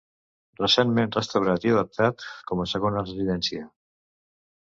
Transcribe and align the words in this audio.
Recentment 0.61 1.11
restaurat 1.17 1.67
i 1.67 1.73
adaptat 1.73 2.25
com 2.51 2.63
a 2.63 2.67
segona 2.73 3.03
residència. 3.05 3.69